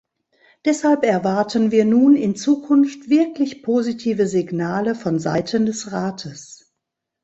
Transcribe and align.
Deshalb 0.65 1.03
erwarten 1.05 1.69
wir 1.69 1.85
nun 1.85 2.15
in 2.15 2.35
Zukunft 2.35 3.11
wirklich 3.11 3.61
positive 3.61 4.25
Signale 4.25 4.95
von 4.95 5.19
Seiten 5.19 5.67
des 5.67 5.91
Rates. 5.91 6.73